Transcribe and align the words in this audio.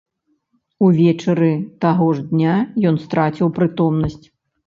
Увечары 0.87 1.49
таго 1.85 2.07
ж 2.19 2.25
дня 2.31 2.55
ён 2.93 2.99
страціў 3.05 3.47
прытомнасць. 3.59 4.25